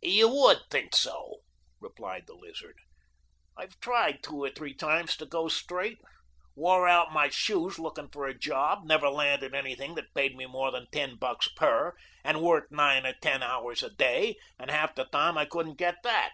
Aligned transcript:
"You 0.00 0.28
would 0.28 0.58
think 0.70 0.94
so," 0.94 1.38
replied 1.80 2.28
the 2.28 2.36
Lizard. 2.36 2.76
"I've 3.56 3.80
tried 3.80 4.22
two 4.22 4.44
or 4.44 4.48
three 4.50 4.74
times 4.74 5.16
to 5.16 5.26
go 5.26 5.48
straight. 5.48 5.98
Wore 6.54 6.86
out 6.86 7.10
my 7.12 7.30
shoes 7.30 7.80
looking 7.80 8.08
for 8.08 8.28
a 8.28 8.38
job. 8.38 8.84
Never 8.84 9.08
landed 9.08 9.56
anything 9.56 9.96
that 9.96 10.14
paid 10.14 10.36
me 10.36 10.46
more 10.46 10.70
than 10.70 10.86
ten 10.92 11.16
bucks 11.16 11.48
per, 11.56 11.96
and 12.22 12.42
worked 12.42 12.70
nine 12.70 13.04
or 13.04 13.14
ten 13.14 13.42
hours 13.42 13.82
a 13.82 13.90
day, 13.90 14.36
and 14.56 14.70
half 14.70 14.94
the 14.94 15.06
time 15.06 15.36
I 15.36 15.46
couldn't 15.46 15.78
get 15.78 15.96
that." 16.04 16.30